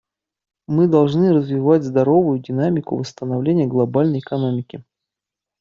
Мы 0.65 0.87
должны 0.87 1.31
развивать 1.31 1.83
здоровую 1.83 2.39
динамику 2.39 2.97
восстановления 2.97 3.67
глобальной 3.67 4.17
экономики. 4.17 4.83